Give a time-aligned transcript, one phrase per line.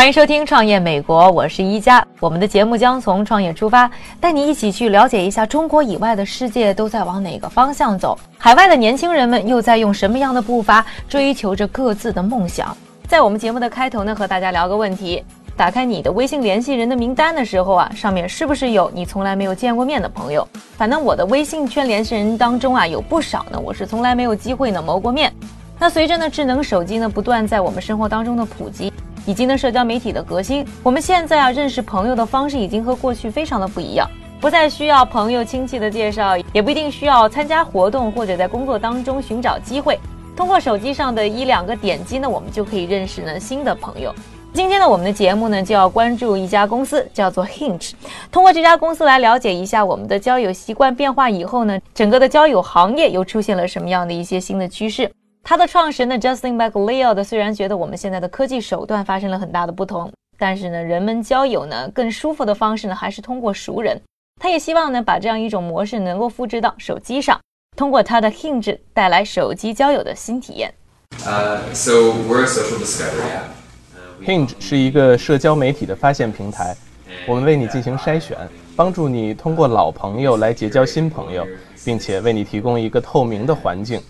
[0.00, 2.02] 欢迎收听《创业美国》，我是一加。
[2.20, 12.74] 我们的节目将从创业出发，带你一起去了解一下中国以外的世界都在往哪个方向走，海外的年轻人们又在用什么样的步伐追求着各自的梦想。
[13.06, 15.22] 在我们节目的开头呢，和大家聊个问题：
[15.54, 20.48] 打开你的微信联系人的名单的时候啊，上面是不是有你从来没有见过面的朋友？
[20.78, 25.30] 反正我的微信圈联系人当中啊，有不少呢，我是从来没有机会呢谋过面。
[25.78, 28.90] 那随着呢智能手机呢不断在我们生活当中的普及，
[29.26, 34.08] 以及呢社交媒体的革新，我们现在啊认识朋友的方式已经和过去非常的不一样，
[34.40, 39.98] 不再需要朋友亲戚的介绍，也不一定需要参加活动或者在工作当中寻找机会，
[40.36, 44.14] 通过手机上的一两个点击呢，我们就可以认识呢新的朋友。
[44.52, 47.92] 今天呢，我们的节目呢就要关注一家公司，叫做 Hinge。
[48.32, 55.08] 通过这家公司来了解一下我们的交友习惯变化以后呢，整个的交友行业又出现了什么样的一些新的趋势。
[55.42, 64.00] 它的创始人呢，Justin McLeod 虽然觉得我们现在的科技手段发生了很大的不同，但是呢，人们交友呢更舒服的方式呢还是通过熟人。
[64.40, 67.40] 他也希望呢把这样一种模式能够复制到手机上，
[67.76, 70.72] 通过他的 Hinge 带来手机交友的新体验。
[71.24, 74.24] Uh, so we're a social discovery app.
[74.24, 76.76] Hinge 是一个社交媒体的发现平台，
[77.26, 78.36] 我们为你进行筛选，
[78.76, 81.46] 帮助你通过老朋友来结交新朋友，
[81.84, 84.00] 并且为你提供一个透明的环境。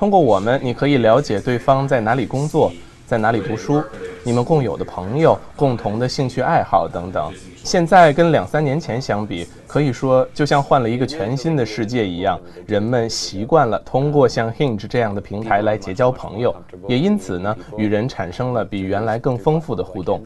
[0.00, 2.72] 通过我们，你可以了解对方在哪里工作，
[3.06, 3.84] 在哪里读书，
[4.24, 7.30] 你们共有的朋友、共同的兴趣爱好等等。
[7.54, 16.56] 现在跟两三年前相比，可以说就像换了一个全新的世界一样，人们习惯了通过像 Hinge 这样的平台来结交朋友，
[16.88, 20.24] 也因此呢，与人产生了比原来更丰富的互动。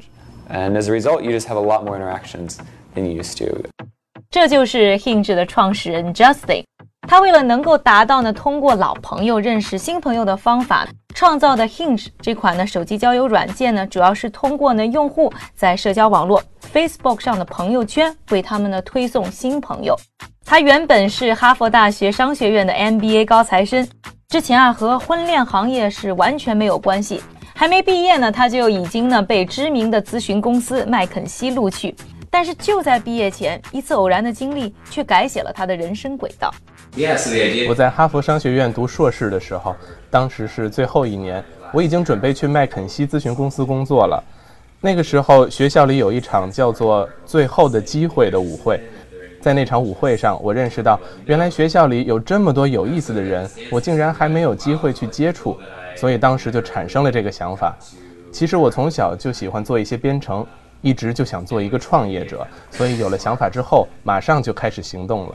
[0.53, 2.59] And as a result, you just have a lot more interactions
[2.95, 3.59] than you used to.
[4.31, 6.63] 这就是 Hinge 的创始人 Justin。
[7.07, 19.95] 他为了能够达到呢通过老朋友认识新朋友的方法，创造的 Hinge 这款呢手机交友软件呢，主要是通过呢用户在社交网络 Facebook 上的朋友圈为他们呢推送新朋友。
[20.45, 23.87] 他原本是哈佛大学商学院的 MBA 高材生，
[24.29, 27.23] 之前啊和婚恋行业是完全没有关系。
[27.55, 31.95] 还没毕业呢，他就已经呢被知名的咨询公司麦肯锡录取。
[32.35, 36.53] 但是就在毕业前，一次偶然的经历却改写了他的人生轨道。
[37.69, 39.77] 我在哈佛商学院读硕士的时候，
[40.11, 41.41] 当时是最后一年，
[41.73, 44.21] 我已经准备去麦肯锡咨询公司工作了。
[44.81, 48.81] 那个时候，学校里有一场叫做“最后的机会”的舞会，
[49.41, 55.57] 在那场舞会上，我认识到原来学校里有这么多有意思的人，我竟然还没有机会去接触，
[55.95, 57.77] 所以当时就产生了这个想法。
[58.33, 60.45] 其实我从小就喜欢做一些编程，
[60.85, 65.35] 一直就想做一个创业者，所以有了想法之后，马上就开始行动了。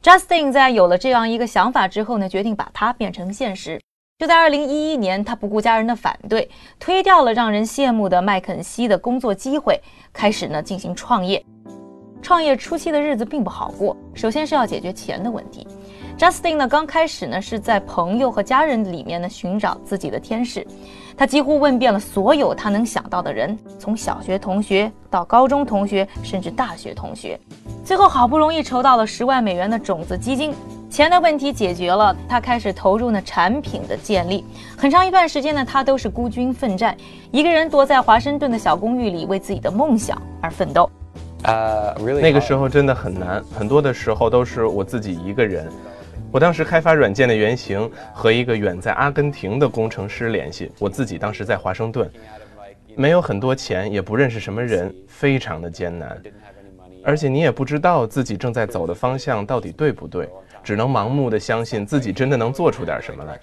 [0.00, 3.80] Justin 在有了这样一个想法之后呢，决定把它变成现实。
[4.16, 9.80] 就在2011年，他不顾家人的反对，推掉了让人羡慕的麦肯锡的工作机会，
[10.12, 11.44] 开始呢进行创业。
[12.22, 15.66] 创业初期的日子并不好过，首先是要解决钱的问题。
[16.16, 20.64] Justin 呢，刚开始呢是在朋友和家人里面呢寻找自己的天使，
[21.16, 27.38] 他几乎问遍了所有他能想到的人，从小学同学到高中同学，甚至大学同学。
[27.84, 30.54] 最后好不容易筹到了十万美元的种子基金，
[30.88, 34.44] 钱的问题解决了，他开始投入呢产品的建立。
[34.76, 36.96] 很长一段时间呢，他都是孤军奋战，
[37.30, 40.88] 一个人躲在华盛顿的小公寓里，为自己的梦想而奋斗。
[41.44, 45.68] Uh, really 那个时候真的很难，很多的时候都是我自己一个人。
[46.32, 52.10] 我当时开发软件的原型和一个远在阿根廷的工程师联系，我自己当时在华盛顿，
[52.96, 56.18] 没有很多钱，也不认识什么人，非常的艰难。
[57.04, 60.26] 而且你也不知道自己正在走的方向到底对不对，
[60.64, 63.38] 只能盲目的相信自己真的能做出点什么来。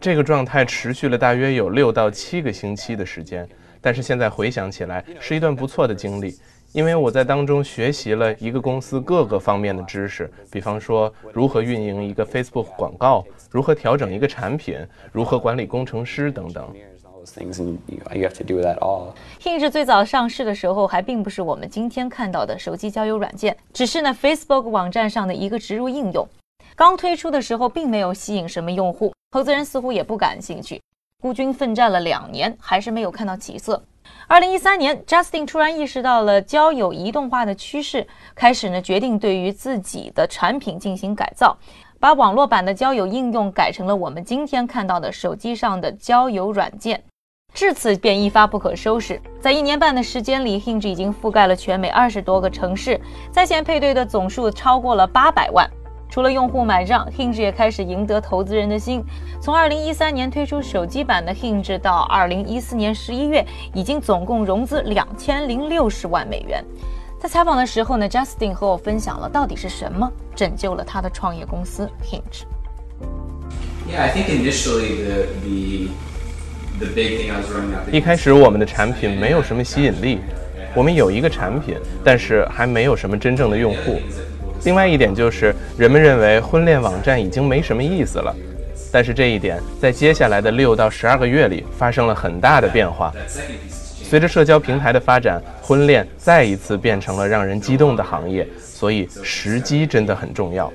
[0.00, 3.48] 这个状态持续了大约有六到七个星期的时间，
[3.80, 6.36] 但是现在回想起来，是一段不错的经历。
[6.72, 14.78] 因为我在当中学习了一个公司各个方面的知识，比方说如何运营一个 Facebook 广告，如何调整一个产品，
[15.10, 16.72] 如何管理工程师等等。
[19.40, 26.26] Hinge 最早上市的时候，还并不是我们今天看到的手机交友软件，只是呢 Facebook 网站上的一个植入应用。
[26.76, 30.80] 刚推出的时候，并没有吸引什么用户，投资人似乎也不感兴趣。
[31.20, 33.82] 孤军奋战了两年，还是没有看到起色。
[34.26, 41.56] 二零一三年，Justin 突然意识到了交友移动化的趋势，开始呢决定对于自己的产品进行改造，
[41.98, 47.02] 把网络版的交友应用改成了我们今天看到的手机上的交友软件。
[47.52, 53.00] 至此便一发不可收拾，在一年半的时间里，Hinge 已经覆盖了全美二十多个城市，
[53.32, 55.68] 在线配对的总数超过了八百万。
[56.10, 59.04] 除了用户买账，Hinge 也开始赢得投资人的心。
[59.40, 66.64] 从2013年推出手机版的 Hinge 到2014年11月，已经总共融资两千零六十万美元。
[67.20, 72.42] 在采访的时候呢，Justin 和我分享了到底是什么拯救了他的创业公司 Hinge。
[73.88, 75.88] Yeah, I think initially the the
[76.80, 77.94] the big thing I was running out.
[77.94, 80.18] 一开始我们的产品没有什么吸引力，
[80.74, 84.00] 我们有一个产品，但是还没有什么真正的用户。
[84.64, 88.34] 另外一点就是，人们认为婚恋网站已经没什么意思了，
[88.92, 93.12] 但是这一点在接下来的六到十二个月里发生了很大的变化。
[94.02, 100.70] 随着社交平台的发展，婚恋再一次变成了让人激动的行业，所以时机真的很重要。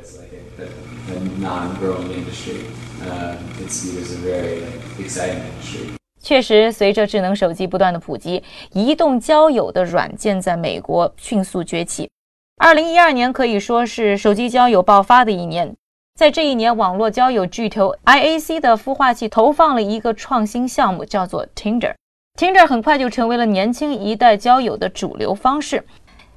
[6.21, 8.41] 确实，随着智能手机不断的普及，
[8.71, 12.09] 移动交友的软件在美国迅速崛起。
[12.57, 15.75] 二零一二年可以说是手机交友爆发的一年，
[16.15, 21.93] 在这一年，网络交友巨头 IAC 的孵化器投放了一个创新项目，叫做 Tinder。
[22.39, 25.85] Tinder 很快就成为了年轻一代交友的主流方式。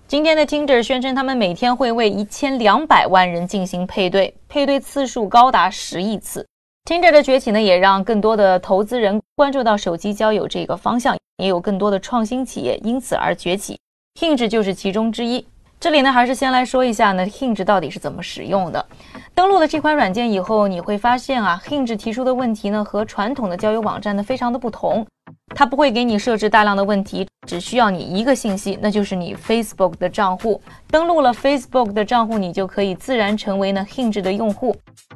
[0.08, 6.44] 今天的 Tinder 宣称，他们每天会为一千两百万人进行配对，配对次数高达十亿次。
[6.84, 13.78] Tinder 的崛起呢，也让更多的投资人关注到手机交友这个方向，也有更多的创新企业因此而崛起。
[14.20, 15.46] Hinge 就是其中之一。
[15.80, 18.84] 这里呢，还是先来说一下呢，Hinge 到底是怎么使用的。
[19.32, 25.06] 登录了这款软件以后，你会发现啊，Hinge 提出的问题呢，和传统的交友网站呢，非常的不同。
[25.54, 30.60] 它不会给你设置大量的问题，只需要你一个信息，那就是你 Facebook 的账户。
[30.90, 34.74] 登录了 Facebook 的账户，你就可以自然成为呢 Hinge 的用户。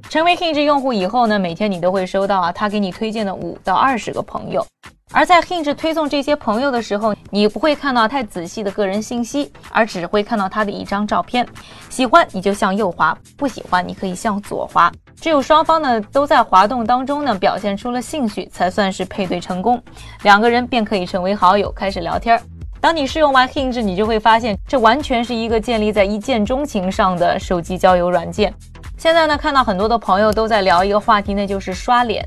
[0.09, 4.65] 成为 Hinge 用户以后呢，每天你都会收到啊，他给你推荐的五到二十个朋友。
[5.13, 11.47] 而在 Hinge 推送这些朋友的时候，你不会看到太仔细的个人信息，而只会看到他的一张照片。
[11.91, 14.91] 喜欢你就向右滑，不喜欢你可以向左滑。
[15.21, 19.81] 只有双方呢都在滑动当中呢表现出了兴趣，才算是配对成功。
[20.23, 22.41] 两个人便可以成为好友，开始聊天。
[22.81, 28.53] 当你试用完 Hinge，你就会发现这完全是一个建立在一见钟情上的手机交友软件。
[28.97, 32.27] 现在呢，看到很多的朋友都在聊一个话题，那就是刷脸。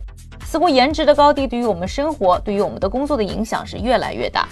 [0.55, 4.47] 似乎颜值的高低对于我们生活、对于我们的工作的影响是越来越大。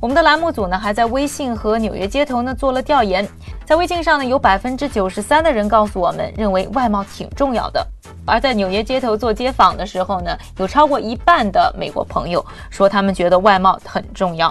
[0.00, 3.28] 我们的栏目组呢还在微信和纽约街头呢做了调研，
[3.66, 7.86] 在微信上呢有百分之九十三的人告诉我们认为外貌挺重要的，
[8.24, 14.50] 而在纽约街头做街访的时候呢，有超过一半的美国朋友说他们觉得外貌很重要。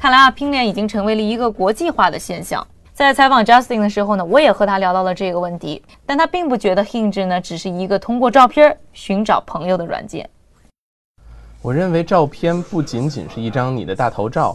[0.00, 2.66] 看来啊，拼脸已经成为了一个国际化的现象。
[2.94, 10.28] 在采访 Justin 的时候呢，我也和他聊到了这个问题，但他并不觉得 Hinge 呢只是一个通过照片寻找朋友的软件。
[11.62, 14.54] 我认为照片不仅仅是一张你的大头照，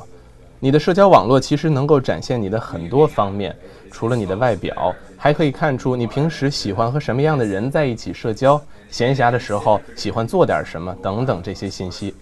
[0.60, 3.56] 你的社交网络其实能够展现你的很多方面，
[3.90, 8.62] 除了你的外表，还可以看出你平时喜欢和什么样的人在一起社交，
[8.92, 12.14] 闲暇的时候喜欢做点什么等等这些信息。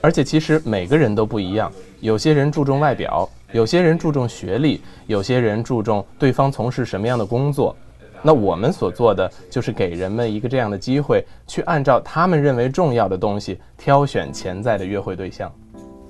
[0.00, 1.70] 而且其实每个人都不一样，
[2.00, 3.28] 有些人注重外表。
[3.54, 7.74] 有些人注重学历，有些人注重对方从事什么样的工作。
[8.20, 15.52] 那我们所做的就是给人们一个这样的机会，去按照他们认为重要的东西挑选潜在的约会对象。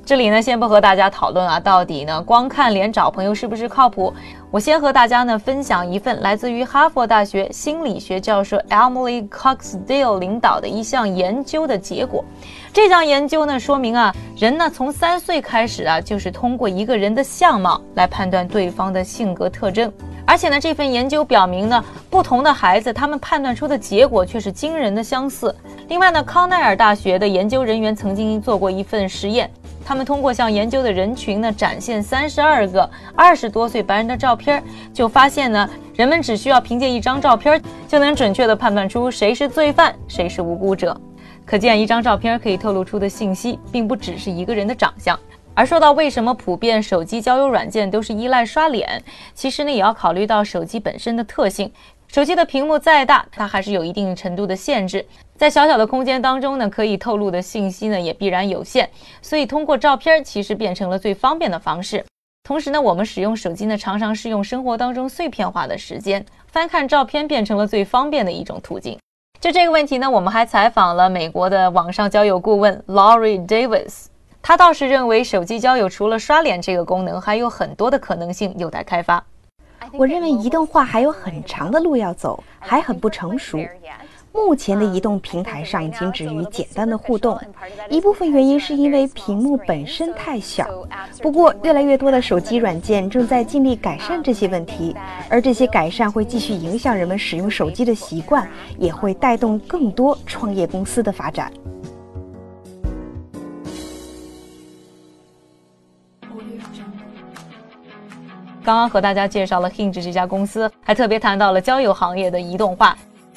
[0.06, 4.12] 这里呢，先不和大家讨论啊，到底呢光看脸找朋友是不是靠谱？
[4.50, 12.22] 我先和大家呢分享一份来自于哈佛大学心理学教授 Emily Coxdale 领导的一项研究的结果。
[12.70, 19.90] 这项研究呢说明啊，人呢从三岁开始啊，就是通过一个人的相貌来判断对方的性格特征。
[20.26, 25.54] 而且呢，这份研究表明呢，不同的孩子他们判断出的结果却是惊人的相似。
[25.88, 29.50] 另外呢，康奈尔大学的研究人员曾经做过一份实验。
[29.84, 34.62] 他们通过向研究的人群呢展现三十二个二十多岁白人的照片，
[34.92, 40.98] 就发现呢，人们只需要凭借一张照片就能准确地判断出谁是罪犯，谁是无辜者。
[41.44, 45.18] 可见，一张照片可以透露出的信息，并不只是一个人的长相。
[45.56, 49.00] 而说到为什么普遍手机交友软件都是依赖刷脸，
[49.34, 51.70] 其实呢，也要考虑到手机本身的特性。
[52.14, 55.04] 手机的屏幕再大，它还是有一定程度的限制。
[55.36, 58.88] 在小小的空间当中呢，可以透露的信息呢也必然有限，
[59.20, 62.04] 所以通过照片其实变成了最方便的方式。
[62.44, 68.96] 同时呢，我们使用手机呢，常常是用生活当中碎片化的时间，翻看照片变成了最方便的一种途径。
[69.40, 74.04] 就这个问题呢，我们还采访了美国的网上交友顾问 Laurie Davis，
[74.40, 79.24] 他倒是认为手机交友除了刷脸这个功能，还有很多的可能性有待开发。
[79.92, 83.58] 我认为移动化还有很长的路要走，还很不成熟。
[84.32, 87.38] 目前的移动平台上仅止于简单的互动，
[87.88, 90.66] 一部分原因是因为屏幕本身太小。
[91.22, 94.96] 不过，越来越多的手机软件正在尽力改善这些问题，
[95.28, 101.52] 而这些改善会继续影响人们使用手机的习惯，也会带动更多创业公司的发展。
[108.64, 112.96] 刚刚和大家介绍了 Hinge 这家公司，还特别谈到了交友行业的移动化。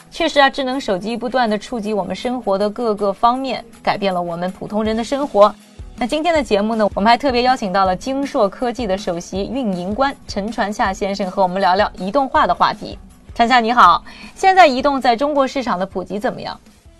[0.10, 5.53] 确实啊，智能手机不断的触及我们生活的各个方面，改变了我们普通人的生活。
[5.98, 12.98] 那今天的节目呢，我们还特别邀请到了京硕科技的首席运营官陈传夏先生，和我们聊聊移动化的话题。
[13.36, 14.01] 传夏你好，
[14.34, 16.57] 现在移动在中国市场的普及怎么样？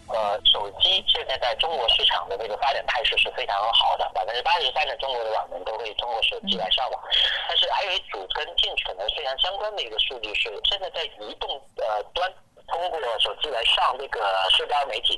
[0.10, 7.04] 呃，手机现在在中国市场的这个发展态势是非常好的，百分之八十三的中国的网民都会通过手机来上网。
[7.48, 12.32] 但是还有一组跟进可能非常相关的一个数据是，现在在移动呃端。
[12.68, 14.20] 通过手机来上这个
[14.52, 15.18] 社交媒体，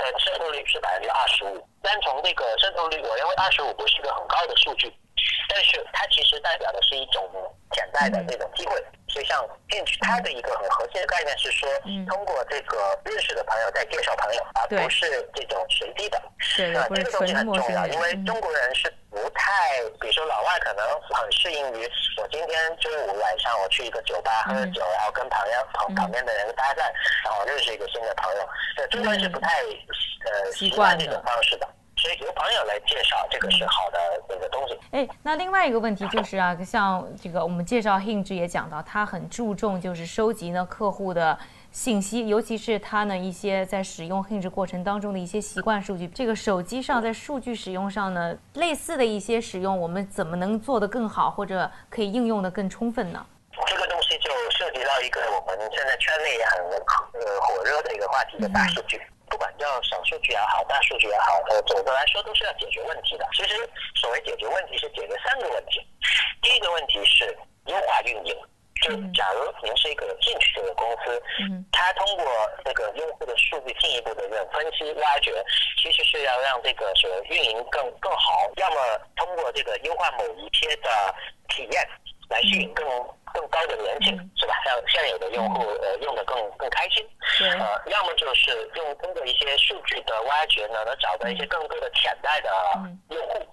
[0.00, 1.66] 呃，渗透率是百分之二十五。
[1.80, 4.92] 单从这个渗透率，我认为二十五不是一个很高的数据，
[5.50, 7.28] 但是它其实代表的是一种
[7.72, 8.74] 潜在的这种机会。
[9.10, 11.68] 所以像进去，它的一个很核心的概念是说，
[12.08, 16.22] 通过这个认识的朋友再介绍朋友，而不是这种随机的。
[16.38, 26.78] 是，这个东西很重要，因为中国人是不太，比如说老外可能很适应于我今天周五晚上我去一个酒吧喝酒，然后跟朋友旁旁边的人搭讪，
[27.24, 28.48] 然后认识一个新的朋友。
[28.76, 31.66] 对，中国人是不太呃习惯这种方式的。
[32.10, 33.98] 所以由朋友来介绍，这个是好的
[34.28, 34.76] 那个东西。
[34.90, 41.38] 哎，那另外一个问题就是啊，像这个我们介绍 Hinge 也讲到，他很注重就是收集呢客户的
[41.70, 46.08] 信息，尤其是他呢一些在使用 Hinge 过程当中的一些习惯数据。
[46.08, 53.24] 这个手机上在数据使用上呢，类似的一些使用，我们怎么能做得更好，或者可以应用的更充分呢？
[53.68, 59.00] 这个东西就涉及到一个我们现在圈内也很呃火热的一个话题的大数据。
[59.30, 63.24] 不管叫小数据也好，大数据也好，呃，总的来说都是要解决问题的。
[63.32, 63.56] 其实，
[63.94, 65.80] 所谓解决问题是解决三个问题。
[66.42, 68.36] 第一个问题是优化运营，
[68.82, 72.26] 就假如您是一个进去这个公司，嗯，它通过
[72.64, 75.32] 这个用户的数据进一步的这种分析挖掘，
[75.80, 78.50] 其实是要让这个所运营更更好。
[78.56, 78.76] 要么
[79.14, 81.14] 通过这个优化某一些的
[81.48, 81.88] 体验，
[82.28, 82.84] 来吸引更。
[83.32, 84.54] 更高的粘性是吧？
[84.66, 87.06] 让现有的用户呃用的更更开心。
[87.40, 92.50] 呃，要么就是用通过一些数据的挖掘呢，能找到一些更多的潜在的
[93.08, 93.46] 用户。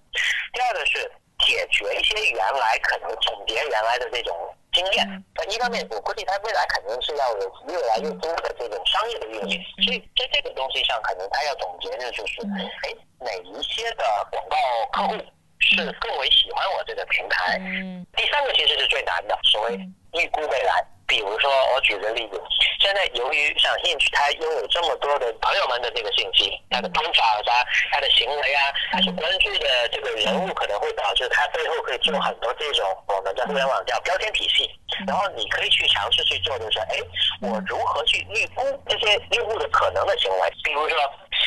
[0.53, 4.35] 第二个是解决一些原来可能总结原来的这种
[4.73, 5.23] 经验。
[5.35, 9.63] 那一方面，我估计它未来肯定是要有越来越多的这种商业的运营。
[9.85, 12.41] 所以在这个东西上，可能它要总结的就是，
[12.83, 14.57] 哎，哪一些的广告
[14.91, 15.23] 客户。
[15.59, 17.57] 是更为喜欢我这个平台。
[17.59, 19.73] 嗯，第三个其实是最难的，所谓
[20.13, 20.85] 预估未来。
[21.07, 22.41] 比如说，我举个例子，
[22.81, 34.69] 现在由于像 Hinge，它拥有这么多的朋友们的这个信息，他的方法啊，他的行为啊，他所关注的这个人物，可能会导致他背后可以做很多这种我们在互联网叫标签体系。
[35.07, 36.97] 然后你可以去尝试去做，就是哎，
[37.41, 40.51] 我如何去预估这些用户的可能的行为？
[40.61, 40.97] 比如说，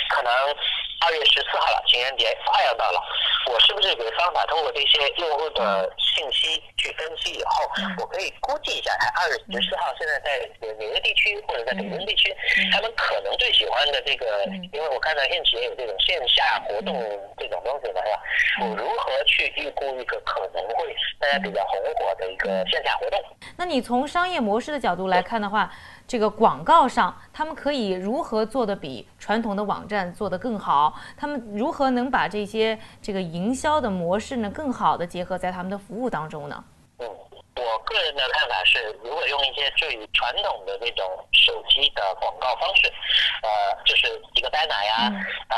[0.09, 0.33] 可能。
[1.03, 3.01] 二月十四号了，情人节快要到了，
[3.51, 12.35] 我是不是有方法，通过这些用户的信息去分析以后，我可以估计一下，他二月十四号现在在纽约地区或者在北京地区，
[12.73, 16.95] 他们可能最喜欢的这个，因为我看到现实也有这种线下活动
[17.37, 18.23] 这种东西嘛，是吧？
[18.63, 23.19] 我如何去预估一个可能会大家比较红火的一个线下活动？
[23.57, 25.71] 那你从商业模式的角度来看的话？
[26.07, 30.93] 这个广告上，他们可以如何做的比传统的网站做得更好？
[31.17, 36.65] 他们如何能把这些这个营销的模式呢，更好的结合在他们的服务当中呢？
[36.99, 37.09] 嗯，
[37.57, 42.89] 我个人的看法是，如果用一些最传统的那种手机的广告方式，
[43.43, 45.11] 呃，就是一个 banner 呀，
[45.49, 45.57] 呃，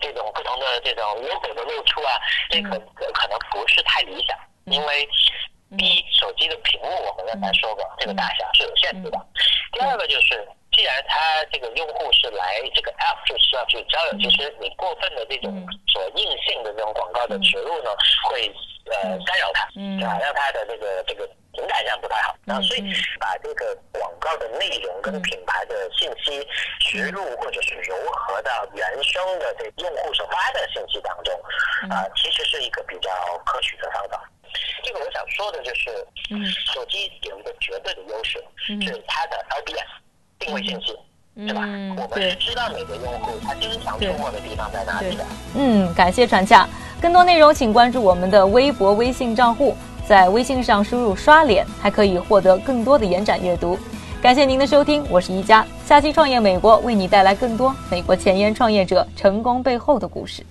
[0.00, 2.18] 这种不同的这种 logo 的露出啊，
[2.50, 2.70] 这可
[3.12, 5.08] 可能不是太理想，因为。
[5.76, 9.18] 第一，手机的屏幕我们刚才说过，这个大小是有限制的。
[9.72, 17.90] 第二个就是，既然它这个用户是来这个 app 就是要去交友，其实你过分的这种所硬性的这种广告的植入呢，
[18.30, 18.48] 会
[20.36, 22.36] 它的这个这个情感上不太好。
[22.44, 22.82] 然后，所以
[23.18, 26.46] 把这个广告的内容跟品牌的信息
[26.78, 31.34] 植入或者是融合到原生的这用户所发的信息当中，
[31.90, 33.10] 啊，其实是一个比较
[33.44, 34.22] 可取的方法。
[34.84, 35.90] 这个我想说的就是，
[36.72, 39.88] 手机有一个绝对的优势，是它的 LBS
[40.38, 40.96] 定位信息。
[41.38, 41.60] 对吧？
[41.66, 45.24] 嗯我们是知道每个用户他经常出没的地方在哪里的。
[45.54, 46.66] 嗯，感谢传洽。
[46.98, 49.76] 更多内容请关注我们的微博、微信账户，
[50.08, 53.76] 在微信上输入“刷脸”，还可以获得更多的延展阅读。
[54.22, 55.66] 感谢您的收听，我是一加。
[55.84, 60.44] 下期创业美国为你带来更多美国前沿创业者成功背后的故事。